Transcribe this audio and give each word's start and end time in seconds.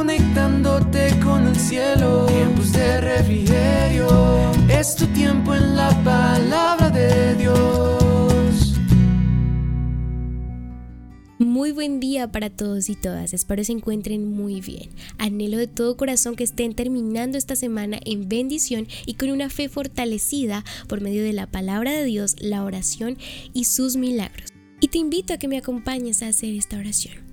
conectándote 0.00 1.10
con 1.22 1.46
el 1.46 1.56
cielo. 1.56 2.24
Tiempos 2.24 2.72
de 2.72 3.02
refrigerio, 3.02 4.08
es 4.70 4.96
tu 4.96 5.06
tiempo 5.08 5.54
en 5.54 5.76
la 5.76 5.90
palabra 6.02 6.88
de 6.88 7.34
Dios. 7.34 8.80
Muy 11.38 11.72
buen 11.72 12.00
día 12.00 12.32
para 12.32 12.48
todos 12.48 12.88
y 12.88 12.94
todas, 12.94 13.34
espero 13.34 13.62
se 13.62 13.72
encuentren 13.72 14.24
muy 14.32 14.62
bien. 14.62 14.88
Anhelo 15.18 15.58
de 15.58 15.66
todo 15.66 15.98
corazón 15.98 16.34
que 16.34 16.44
estén 16.44 16.74
terminando 16.74 17.36
esta 17.36 17.54
semana 17.54 17.98
en 18.06 18.26
bendición 18.26 18.88
y 19.04 19.14
con 19.14 19.28
una 19.28 19.50
fe 19.50 19.68
fortalecida 19.68 20.64
por 20.88 21.02
medio 21.02 21.22
de 21.22 21.34
la 21.34 21.46
palabra 21.46 21.92
de 21.92 22.04
Dios, 22.04 22.36
la 22.40 22.64
oración 22.64 23.18
y 23.52 23.64
sus 23.64 23.96
milagros. 23.96 24.50
Y 24.80 24.88
te 24.88 24.96
invito 24.96 25.34
a 25.34 25.36
que 25.36 25.48
me 25.48 25.58
acompañes 25.58 26.22
a 26.22 26.28
hacer 26.28 26.54
esta 26.54 26.78
oración. 26.78 27.29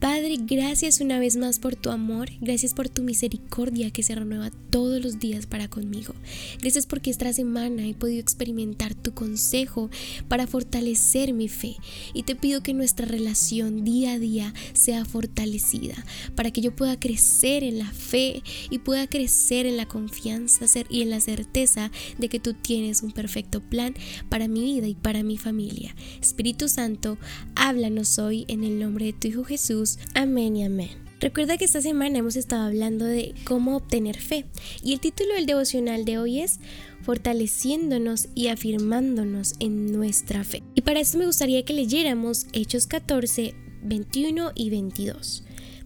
Padre, 0.00 0.38
gracias 0.40 1.02
una 1.02 1.18
vez 1.18 1.36
más 1.36 1.58
por 1.58 1.76
tu 1.76 1.90
amor, 1.90 2.30
gracias 2.40 2.72
por 2.72 2.88
tu 2.88 3.02
misericordia 3.02 3.90
que 3.90 4.02
se 4.02 4.14
renueva 4.14 4.50
todos 4.70 5.02
los 5.02 5.18
días 5.18 5.44
para 5.44 5.68
conmigo. 5.68 6.14
Gracias 6.62 6.86
porque 6.86 7.10
esta 7.10 7.30
semana 7.34 7.86
he 7.86 7.92
podido 7.92 8.18
experimentar 8.18 8.94
tu 8.94 9.12
consejo 9.12 9.90
para 10.26 10.46
fortalecer 10.46 11.34
mi 11.34 11.48
fe 11.48 11.76
y 12.14 12.22
te 12.22 12.34
pido 12.34 12.62
que 12.62 12.72
nuestra 12.72 13.04
relación 13.04 13.84
día 13.84 14.12
a 14.12 14.18
día 14.18 14.54
sea 14.72 15.04
fortalecida 15.04 16.02
para 16.34 16.50
que 16.50 16.62
yo 16.62 16.74
pueda 16.74 16.98
crecer 16.98 17.62
en 17.62 17.78
la 17.78 17.92
fe 17.92 18.42
y 18.70 18.78
pueda 18.78 19.06
crecer 19.06 19.66
en 19.66 19.76
la 19.76 19.86
confianza 19.86 20.64
y 20.88 21.02
en 21.02 21.10
la 21.10 21.20
certeza 21.20 21.90
de 22.16 22.30
que 22.30 22.40
tú 22.40 22.54
tienes 22.54 23.02
un 23.02 23.12
perfecto 23.12 23.60
plan 23.60 23.94
para 24.30 24.48
mi 24.48 24.62
vida 24.62 24.86
y 24.86 24.94
para 24.94 25.22
mi 25.22 25.36
familia. 25.36 25.94
Espíritu 26.22 26.70
Santo, 26.70 27.18
háblanos 27.54 28.18
hoy 28.18 28.46
en 28.48 28.64
el 28.64 28.78
nombre 28.78 29.04
de 29.04 29.12
tu 29.12 29.28
Hijo 29.28 29.44
Jesús 29.44 29.89
Amén 30.14 30.56
y 30.56 30.64
amén. 30.64 31.10
Recuerda 31.20 31.58
que 31.58 31.66
esta 31.66 31.82
semana 31.82 32.18
hemos 32.18 32.34
estado 32.34 32.64
hablando 32.64 33.04
de 33.04 33.34
cómo 33.44 33.76
obtener 33.76 34.16
fe 34.16 34.46
y 34.82 34.94
el 34.94 35.00
título 35.00 35.34
del 35.34 35.44
devocional 35.44 36.06
de 36.06 36.16
hoy 36.16 36.40
es 36.40 36.60
fortaleciéndonos 37.02 38.28
y 38.34 38.48
afirmándonos 38.48 39.54
en 39.60 39.92
nuestra 39.92 40.44
fe. 40.44 40.62
Y 40.74 40.80
para 40.80 41.00
esto 41.00 41.18
me 41.18 41.26
gustaría 41.26 41.62
que 41.62 41.74
leyéramos 41.74 42.46
Hechos 42.54 42.86
14, 42.86 43.54
21 43.82 44.52
y 44.54 44.70
22. 44.70 45.44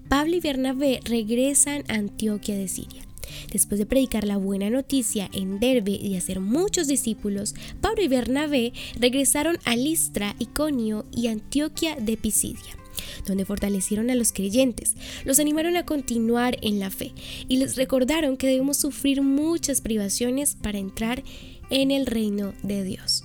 Pablo 0.08 0.36
y 0.36 0.40
Bernabé 0.40 1.00
regresan 1.04 1.82
a 1.88 1.94
Antioquia 1.94 2.56
de 2.56 2.68
Siria. 2.68 3.02
Después 3.50 3.80
de 3.80 3.86
predicar 3.86 4.24
la 4.24 4.36
buena 4.36 4.70
noticia 4.70 5.28
en 5.32 5.58
Derbe 5.58 5.92
y 5.92 6.14
hacer 6.14 6.38
muchos 6.38 6.86
discípulos, 6.86 7.56
Pablo 7.80 8.02
y 8.02 8.08
Bernabé 8.08 8.72
regresaron 9.00 9.58
a 9.64 9.74
Listra, 9.74 10.36
Iconio 10.38 11.06
y 11.10 11.26
Antioquia 11.26 11.96
de 11.96 12.16
Pisidia 12.16 12.83
donde 13.26 13.44
fortalecieron 13.44 14.10
a 14.10 14.14
los 14.14 14.32
creyentes, 14.32 14.94
los 15.24 15.38
animaron 15.38 15.76
a 15.76 15.86
continuar 15.86 16.56
en 16.62 16.78
la 16.78 16.90
fe 16.90 17.12
y 17.48 17.58
les 17.58 17.76
recordaron 17.76 18.36
que 18.36 18.46
debemos 18.46 18.76
sufrir 18.76 19.22
muchas 19.22 19.80
privaciones 19.80 20.56
para 20.60 20.78
entrar 20.78 21.22
en 21.70 21.90
el 21.90 22.06
reino 22.06 22.54
de 22.62 22.84
Dios. 22.84 23.24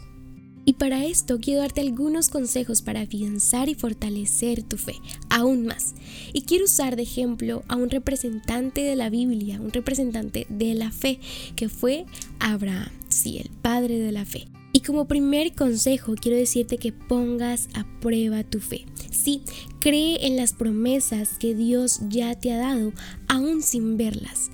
Y 0.70 0.74
para 0.74 1.04
esto 1.04 1.40
quiero 1.40 1.62
darte 1.62 1.82
algunos 1.82 2.30
consejos 2.30 2.84
para 2.84 3.02
afianzar 3.02 3.70
y 3.70 3.74
fortalecer 3.74 4.62
tu 4.62 4.78
fe 4.78 4.94
aún 5.30 5.66
más. 5.66 5.96
Y 6.32 6.44
quiero 6.44 6.66
usar 6.66 6.96
de 6.96 7.02
ejemplo 7.02 7.64
a 7.68 7.76
un 7.76 7.90
representante 7.90 8.82
de 8.82 8.96
la 8.96 9.10
Biblia, 9.10 9.60
un 9.60 9.72
representante 9.72 10.46
de 10.48 10.76
la 10.76 10.92
fe, 10.92 11.20
que 11.56 11.70
fue 11.70 12.06
Abraham, 12.40 12.90
sí, 13.08 13.40
el 13.40 13.50
padre 13.50 13.98
de 13.98 14.12
la 14.12 14.26
fe. 14.26 14.48
Y 14.72 14.82
como 14.82 15.08
primer 15.08 15.54
consejo 15.56 16.16
quiero 16.16 16.38
decirte 16.38 16.78
que 16.78 16.92
pongas 16.92 17.70
a 17.74 17.86
prueba 18.00 18.44
tu 18.44 18.60
fe. 18.60 18.86
Sí, 19.12 19.42
cree 19.80 20.28
en 20.28 20.36
las 20.36 20.54
promesas 20.54 21.38
que 21.40 21.56
Dios 21.56 22.02
ya 22.10 22.36
te 22.36 22.52
ha 22.52 22.58
dado, 22.58 22.94
aún 23.28 23.64
sin 23.64 23.98
verlas. 23.98 24.52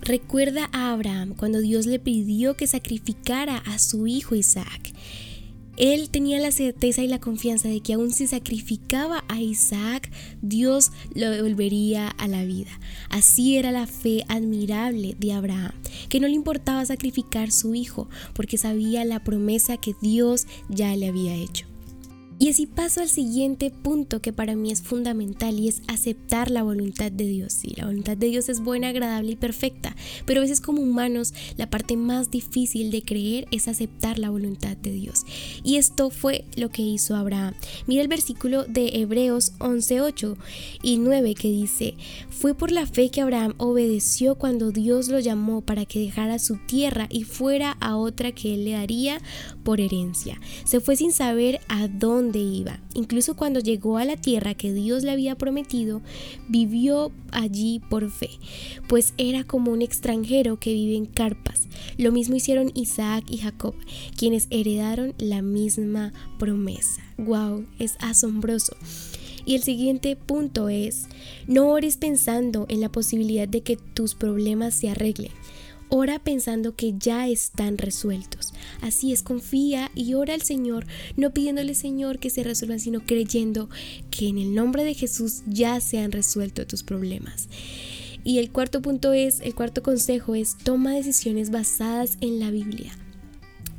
Recuerda 0.00 0.68
a 0.72 0.92
Abraham 0.92 1.34
cuando 1.34 1.60
Dios 1.60 1.86
le 1.86 1.98
pidió 1.98 2.56
que 2.56 2.66
sacrificara 2.66 3.56
a 3.58 3.78
su 3.78 4.06
hijo 4.06 4.34
Isaac. 4.34 4.93
Él 5.76 6.08
tenía 6.10 6.38
la 6.38 6.52
certeza 6.52 7.02
y 7.02 7.08
la 7.08 7.18
confianza 7.18 7.68
de 7.68 7.80
que 7.80 7.94
aun 7.94 8.12
si 8.12 8.26
sacrificaba 8.26 9.24
a 9.28 9.40
Isaac, 9.40 10.10
Dios 10.40 10.92
lo 11.14 11.30
devolvería 11.30 12.08
a 12.08 12.28
la 12.28 12.44
vida. 12.44 12.70
Así 13.10 13.56
era 13.56 13.72
la 13.72 13.86
fe 13.86 14.24
admirable 14.28 15.16
de 15.18 15.32
Abraham, 15.32 15.72
que 16.08 16.20
no 16.20 16.28
le 16.28 16.34
importaba 16.34 16.84
sacrificar 16.84 17.50
su 17.50 17.74
hijo, 17.74 18.08
porque 18.34 18.58
sabía 18.58 19.04
la 19.04 19.24
promesa 19.24 19.76
que 19.76 19.94
Dios 20.00 20.46
ya 20.68 20.94
le 20.96 21.08
había 21.08 21.34
hecho. 21.34 21.73
Y 22.36 22.48
así 22.48 22.66
paso 22.66 23.00
al 23.00 23.08
siguiente 23.08 23.70
punto 23.70 24.20
que 24.20 24.32
para 24.32 24.56
mí 24.56 24.72
es 24.72 24.82
fundamental 24.82 25.58
y 25.58 25.68
es 25.68 25.82
aceptar 25.86 26.50
la 26.50 26.64
voluntad 26.64 27.12
de 27.12 27.26
Dios. 27.26 27.52
Sí, 27.52 27.74
la 27.76 27.86
voluntad 27.86 28.16
de 28.16 28.26
Dios 28.26 28.48
es 28.48 28.60
buena, 28.60 28.88
agradable 28.88 29.32
y 29.32 29.36
perfecta, 29.36 29.94
pero 30.26 30.40
a 30.40 30.42
veces 30.42 30.60
como 30.60 30.82
humanos 30.82 31.32
la 31.56 31.70
parte 31.70 31.96
más 31.96 32.32
difícil 32.32 32.90
de 32.90 33.02
creer 33.02 33.46
es 33.52 33.68
aceptar 33.68 34.18
la 34.18 34.30
voluntad 34.30 34.76
de 34.76 34.90
Dios. 34.90 35.24
Y 35.62 35.76
esto 35.76 36.10
fue 36.10 36.44
lo 36.56 36.70
que 36.70 36.82
hizo 36.82 37.14
Abraham. 37.14 37.54
Mira 37.86 38.02
el 38.02 38.08
versículo 38.08 38.64
de 38.64 39.00
Hebreos 39.00 39.52
11:8 39.60 40.36
y 40.82 40.98
9 40.98 41.34
que 41.34 41.48
dice, 41.48 41.94
fue 42.30 42.54
por 42.54 42.72
la 42.72 42.86
fe 42.86 43.10
que 43.10 43.20
Abraham 43.20 43.54
obedeció 43.58 44.34
cuando 44.34 44.72
Dios 44.72 45.08
lo 45.08 45.20
llamó 45.20 45.60
para 45.60 45.86
que 45.86 46.00
dejara 46.00 46.40
su 46.40 46.56
tierra 46.66 47.06
y 47.10 47.22
fuera 47.22 47.76
a 47.80 47.96
otra 47.96 48.32
que 48.32 48.54
él 48.54 48.64
le 48.64 48.72
daría 48.72 49.20
por 49.62 49.80
herencia. 49.80 50.40
Se 50.64 50.80
fue 50.80 50.96
sin 50.96 51.12
saber 51.12 51.60
a 51.68 51.86
dónde 51.86 52.23
iba. 52.32 52.80
Incluso 52.94 53.36
cuando 53.36 53.60
llegó 53.60 53.98
a 53.98 54.04
la 54.04 54.16
tierra 54.16 54.54
que 54.54 54.72
Dios 54.72 55.02
le 55.02 55.10
había 55.10 55.36
prometido, 55.36 56.02
vivió 56.48 57.12
allí 57.32 57.80
por 57.90 58.10
fe, 58.10 58.30
pues 58.88 59.14
era 59.18 59.44
como 59.44 59.72
un 59.72 59.82
extranjero 59.82 60.58
que 60.58 60.72
vive 60.72 60.96
en 60.96 61.06
carpas. 61.06 61.68
Lo 61.98 62.12
mismo 62.12 62.36
hicieron 62.36 62.70
Isaac 62.74 63.24
y 63.28 63.38
Jacob, 63.38 63.74
quienes 64.16 64.46
heredaron 64.50 65.14
la 65.18 65.42
misma 65.42 66.12
promesa. 66.38 67.02
¡Wow! 67.18 67.66
Es 67.78 67.96
asombroso. 68.00 68.76
Y 69.46 69.54
el 69.54 69.62
siguiente 69.62 70.16
punto 70.16 70.68
es, 70.68 71.06
no 71.46 71.68
ores 71.68 71.96
pensando 71.96 72.66
en 72.68 72.80
la 72.80 72.90
posibilidad 72.90 73.46
de 73.46 73.62
que 73.62 73.76
tus 73.76 74.14
problemas 74.14 74.74
se 74.74 74.88
arreglen. 74.88 75.32
Ora 75.90 76.18
pensando 76.18 76.74
que 76.74 76.94
ya 76.98 77.28
están 77.28 77.78
resueltos. 77.78 78.43
Así 78.80 79.12
es, 79.12 79.22
confía 79.22 79.90
y 79.94 80.14
ora 80.14 80.34
al 80.34 80.42
Señor, 80.42 80.86
no 81.16 81.32
pidiéndole 81.32 81.74
Señor 81.74 82.18
que 82.18 82.30
se 82.30 82.42
resuelvan, 82.42 82.80
sino 82.80 83.00
creyendo 83.04 83.68
que 84.10 84.28
en 84.28 84.38
el 84.38 84.54
nombre 84.54 84.84
de 84.84 84.94
Jesús 84.94 85.42
ya 85.46 85.80
se 85.80 85.98
han 85.98 86.12
resuelto 86.12 86.66
tus 86.66 86.82
problemas. 86.82 87.48
Y 88.24 88.38
el 88.38 88.50
cuarto 88.50 88.80
punto 88.80 89.12
es, 89.12 89.40
el 89.40 89.54
cuarto 89.54 89.82
consejo 89.82 90.34
es, 90.34 90.56
toma 90.56 90.92
decisiones 90.92 91.50
basadas 91.50 92.16
en 92.20 92.40
la 92.40 92.50
Biblia. 92.50 92.92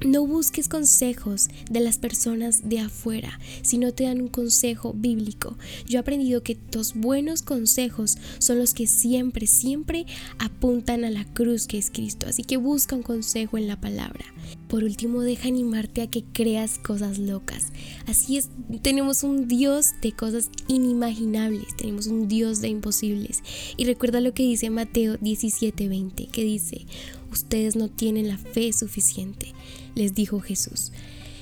No 0.05 0.27
busques 0.27 0.69
consejos 0.69 1.47
de 1.67 1.79
las 1.79 1.97
personas 1.97 2.69
de 2.69 2.79
afuera 2.79 3.39
si 3.63 3.79
no 3.79 3.91
te 3.91 4.03
dan 4.03 4.21
un 4.21 4.27
consejo 4.27 4.93
bíblico. 4.93 5.57
Yo 5.88 5.97
he 5.97 5.99
aprendido 5.99 6.43
que 6.43 6.59
los 6.73 6.93
buenos 6.93 7.41
consejos 7.41 8.19
son 8.38 8.59
los 8.59 8.75
que 8.75 8.85
siempre, 8.85 9.47
siempre 9.47 10.05
apuntan 10.38 11.05
a 11.05 11.09
la 11.09 11.25
cruz 11.25 11.66
que 11.66 11.79
es 11.79 11.89
Cristo. 11.89 12.27
Así 12.29 12.43
que 12.43 12.57
busca 12.57 12.95
un 12.95 13.01
consejo 13.01 13.57
en 13.57 13.67
la 13.67 13.81
palabra. 13.81 14.25
Por 14.67 14.83
último, 14.83 15.21
deja 15.21 15.47
animarte 15.47 16.03
a 16.03 16.07
que 16.07 16.23
creas 16.23 16.77
cosas 16.77 17.17
locas. 17.17 17.72
Así 18.05 18.37
es, 18.37 18.49
tenemos 18.83 19.23
un 19.23 19.47
Dios 19.47 19.93
de 20.03 20.11
cosas 20.11 20.51
inimaginables, 20.67 21.75
tenemos 21.77 22.05
un 22.05 22.27
Dios 22.27 22.61
de 22.61 22.67
imposibles. 22.67 23.41
Y 23.75 23.85
recuerda 23.85 24.22
lo 24.22 24.35
que 24.35 24.43
dice 24.43 24.69
Mateo 24.69 25.17
17:20, 25.17 26.29
que 26.29 26.43
dice, 26.43 26.85
ustedes 27.31 27.75
no 27.75 27.89
tienen 27.89 28.27
la 28.27 28.37
fe 28.37 28.72
suficiente, 28.73 29.53
les 29.95 30.13
dijo 30.13 30.39
Jesús. 30.39 30.91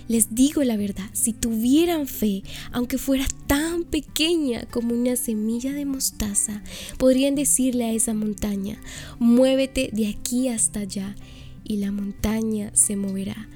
Les 0.08 0.36
digo 0.36 0.64
la 0.64 0.78
verdad, 0.78 1.10
si 1.14 1.34
tuvieran 1.34 2.08
fe, 2.08 2.44
aunque 2.72 2.98
fuera 2.98 3.26
tan 3.48 3.84
pequeña 3.84 4.66
como 4.70 4.94
una 4.94 5.16
semilla 5.16 5.72
de 5.72 5.86
mostaza, 5.86 6.62
podrían 6.98 7.36
decirle 7.36 7.86
a 7.86 7.94
esa 7.94 8.14
montaña, 8.14 8.78
muévete 9.20 9.90
de 9.94 10.08
aquí 10.08 10.50
hasta 10.50 10.82
allá, 10.82 11.16
y 11.64 11.78
la 11.78 11.92
montaña 11.92 12.72
se 12.76 12.98
moverá. 12.98 13.48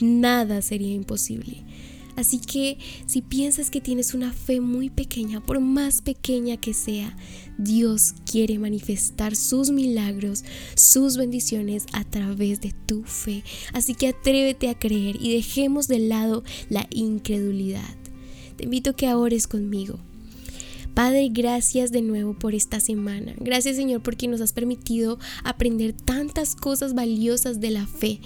Nada 0.00 0.62
sería 0.62 0.94
imposible. 0.94 1.64
Así 2.18 2.40
que 2.40 2.78
si 3.06 3.22
piensas 3.22 3.70
que 3.70 3.80
tienes 3.80 4.12
una 4.12 4.32
fe 4.32 4.60
muy 4.60 4.90
pequeña, 4.90 5.40
por 5.40 5.60
más 5.60 6.02
pequeña 6.02 6.56
que 6.56 6.74
sea, 6.74 7.16
Dios 7.58 8.12
quiere 8.28 8.58
manifestar 8.58 9.36
sus 9.36 9.70
milagros, 9.70 10.42
sus 10.74 11.16
bendiciones 11.16 11.86
a 11.92 12.02
través 12.02 12.60
de 12.60 12.74
tu 12.86 13.04
fe. 13.04 13.44
Así 13.72 13.94
que 13.94 14.08
atrévete 14.08 14.68
a 14.68 14.76
creer 14.76 15.14
y 15.20 15.32
dejemos 15.32 15.86
de 15.86 16.00
lado 16.00 16.42
la 16.68 16.88
incredulidad. 16.90 17.94
Te 18.56 18.64
invito 18.64 18.90
a 18.90 18.96
que 18.96 19.14
ores 19.14 19.46
conmigo. 19.46 20.00
Padre, 20.94 21.28
gracias 21.30 21.92
de 21.92 22.02
nuevo 22.02 22.36
por 22.36 22.56
esta 22.56 22.80
semana. 22.80 23.32
Gracias 23.38 23.76
Señor 23.76 24.02
porque 24.02 24.26
nos 24.26 24.40
has 24.40 24.52
permitido 24.52 25.20
aprender 25.44 25.92
tantas 25.92 26.56
cosas 26.56 26.94
valiosas 26.94 27.60
de 27.60 27.70
la 27.70 27.86
fe. 27.86 28.18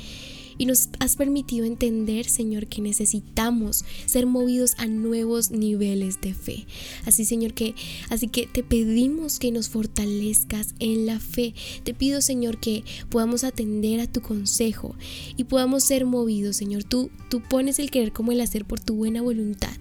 Y 0.62 0.64
nos 0.64 0.91
has 1.00 1.17
permitido 1.17 1.67
entender, 1.67 2.29
Señor, 2.29 2.69
que 2.69 2.81
necesitamos 2.81 3.85
ser 4.06 4.26
movidos 4.26 4.76
a 4.79 4.87
nuevos 4.87 5.50
niveles 5.50 6.20
de 6.20 6.35
fe. 6.35 6.67
Así, 7.05 7.25
Señor, 7.25 7.53
que 7.53 7.75
así 8.11 8.29
que 8.29 8.47
te 8.47 8.62
pedimos 8.62 9.41
que 9.41 9.50
nos 9.50 9.69
fortalezcas 9.69 10.76
en 10.79 11.05
la 11.05 11.19
fe. 11.19 11.53
Te 11.82 11.94
pido, 11.94 12.20
Señor, 12.20 12.59
que 12.59 12.85
podamos 13.09 13.43
atender 13.43 13.99
a 13.99 14.06
tu 14.06 14.20
consejo 14.20 14.94
y 15.37 15.43
podamos 15.43 15.82
ser 15.82 16.06
movidos, 16.06 16.59
Señor. 16.59 16.85
Tú 16.85 17.11
tú 17.29 17.41
pones 17.41 17.81
el 17.81 17.91
querer 17.91 18.12
como 18.12 18.31
el 18.31 18.41
hacer 18.41 18.65
por 18.65 18.79
tu 18.79 18.94
buena 18.94 19.20
voluntad. 19.20 19.75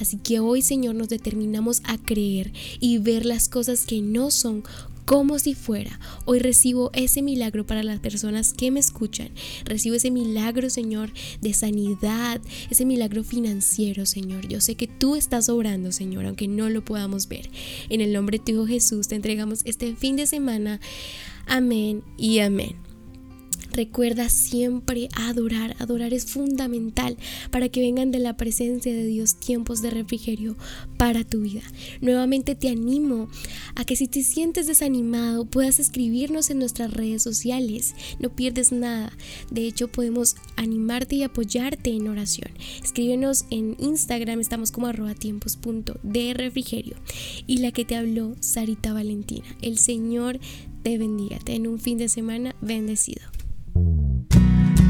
Así 0.00 0.16
que 0.16 0.40
hoy, 0.40 0.62
Señor, 0.62 0.96
nos 0.96 1.10
determinamos 1.10 1.80
a 1.84 1.96
creer 1.96 2.52
y 2.80 2.98
ver 2.98 3.24
las 3.24 3.48
cosas 3.48 3.86
que 3.86 4.00
no 4.00 4.32
son 4.32 4.64
como 5.04 5.38
si 5.38 5.54
fuera. 5.54 5.98
Hoy 6.24 6.38
recibo 6.38 6.90
ese 6.94 7.22
milagro 7.22 7.66
para 7.66 7.82
las 7.82 8.00
personas 8.00 8.52
que 8.52 8.70
me 8.70 8.80
escuchan. 8.80 9.30
Recibo 9.64 9.96
ese 9.96 10.10
milagro, 10.10 10.70
Señor, 10.70 11.12
de 11.40 11.52
sanidad, 11.52 12.40
ese 12.70 12.84
milagro 12.84 13.24
financiero, 13.24 14.06
Señor. 14.06 14.48
Yo 14.48 14.60
sé 14.60 14.74
que 14.74 14.86
tú 14.86 15.16
estás 15.16 15.48
obrando, 15.48 15.92
Señor, 15.92 16.26
aunque 16.26 16.48
no 16.48 16.68
lo 16.70 16.84
podamos 16.84 17.28
ver. 17.28 17.50
En 17.88 18.00
el 18.00 18.12
nombre 18.12 18.38
de 18.38 18.44
tu 18.44 18.52
Hijo 18.52 18.66
Jesús 18.66 19.08
te 19.08 19.14
entregamos 19.14 19.60
este 19.64 19.94
fin 19.96 20.16
de 20.16 20.26
semana. 20.26 20.80
Amén 21.46 22.02
y 22.16 22.38
amén. 22.38 22.83
Recuerda 23.74 24.28
siempre 24.28 25.08
adorar. 25.16 25.74
Adorar 25.80 26.14
es 26.14 26.26
fundamental 26.26 27.16
para 27.50 27.68
que 27.68 27.80
vengan 27.80 28.12
de 28.12 28.20
la 28.20 28.36
presencia 28.36 28.92
de 28.92 29.04
Dios 29.04 29.34
tiempos 29.40 29.82
de 29.82 29.90
refrigerio 29.90 30.56
para 30.96 31.24
tu 31.24 31.40
vida. 31.40 31.62
Nuevamente 32.00 32.54
te 32.54 32.68
animo 32.68 33.28
a 33.74 33.84
que 33.84 33.96
si 33.96 34.06
te 34.06 34.22
sientes 34.22 34.68
desanimado 34.68 35.44
puedas 35.44 35.80
escribirnos 35.80 36.50
en 36.50 36.60
nuestras 36.60 36.92
redes 36.92 37.24
sociales. 37.24 37.96
No 38.20 38.30
pierdes 38.30 38.70
nada. 38.70 39.12
De 39.50 39.66
hecho 39.66 39.88
podemos 39.88 40.36
animarte 40.54 41.16
y 41.16 41.24
apoyarte 41.24 41.90
en 41.90 42.06
oración. 42.06 42.52
Escríbenos 42.80 43.44
en 43.50 43.76
Instagram, 43.80 44.38
estamos 44.38 44.70
como 44.70 44.86
arroba 44.86 45.14
tiempos 45.14 45.58
de 46.02 46.34
refrigerio. 46.34 46.96
Y 47.46 47.58
la 47.58 47.72
que 47.72 47.84
te 47.84 47.96
habló, 47.96 48.36
Sarita 48.40 48.92
Valentina. 48.92 49.46
El 49.62 49.78
Señor 49.78 50.38
te 50.82 50.96
bendiga. 50.98 51.38
Ten 51.38 51.66
un 51.66 51.80
fin 51.80 51.98
de 51.98 52.08
semana 52.08 52.54
bendecido 52.60 53.33